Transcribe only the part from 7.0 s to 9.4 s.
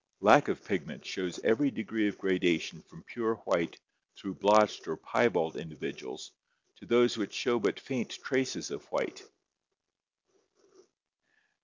which show but faint traces of white.